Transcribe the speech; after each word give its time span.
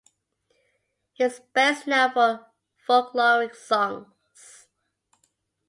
He 1.13 1.23
is 1.25 1.41
best 1.53 1.85
known 1.85 2.11
for 2.13 2.47
Folkloric 2.87 3.55
songs. 3.55 4.65